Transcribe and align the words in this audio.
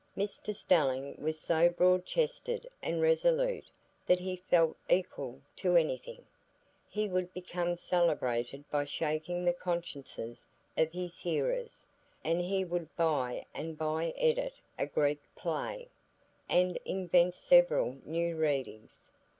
Mr 0.17 0.55
Stelling 0.55 1.15
was 1.21 1.39
so 1.39 1.69
broad 1.69 2.07
chested 2.07 2.67
and 2.81 3.03
resolute 3.03 3.69
that 4.07 4.17
he 4.19 4.35
felt 4.37 4.75
equal 4.89 5.39
to 5.55 5.75
anything; 5.75 6.25
he 6.89 7.07
would 7.07 7.31
become 7.35 7.77
celebrated 7.77 8.67
by 8.71 8.83
shaking 8.83 9.45
the 9.45 9.53
consciences 9.53 10.47
of 10.75 10.91
his 10.91 11.19
hearers, 11.19 11.85
and 12.23 12.41
he 12.41 12.65
would 12.65 12.89
by 12.95 13.45
and 13.53 13.77
by 13.77 14.11
edit 14.17 14.55
a 14.79 14.87
Greek 14.87 15.21
play, 15.35 15.87
and 16.49 16.77
invent 16.83 17.35
several 17.35 17.99
new 18.03 18.35
readings. 18.35 19.11